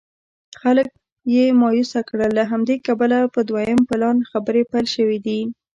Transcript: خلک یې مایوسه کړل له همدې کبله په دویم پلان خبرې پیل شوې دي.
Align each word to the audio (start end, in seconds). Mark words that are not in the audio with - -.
خلک 0.61 0.87
یې 1.35 1.45
مایوسه 1.61 2.01
کړل 2.09 2.31
له 2.39 2.43
همدې 2.51 2.75
کبله 2.87 3.19
په 3.33 3.39
دویم 3.49 3.79
پلان 3.89 4.17
خبرې 4.29 4.63
پیل 4.71 4.85
شوې 4.95 5.19
دي. 5.25 5.39